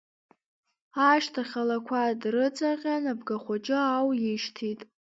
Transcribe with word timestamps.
Ашьҭахь 1.09 1.55
алақәа 1.61 2.19
дрыҵаҟьан, 2.21 3.03
абгахәыҷы 3.11 3.77
ауишьҭит. 3.95 4.81